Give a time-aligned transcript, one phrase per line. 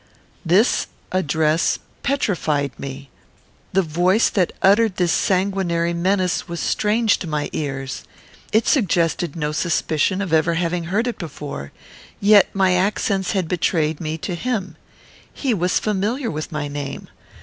[0.43, 3.11] This address petrified me.
[3.73, 8.03] The voice that uttered this sanguinary menace was strange to my ears.
[8.51, 11.71] It suggested no suspicion of ever having heard it before.
[12.19, 14.75] Yet my accents had betrayed me to him.
[15.31, 17.07] He was familiar with my name.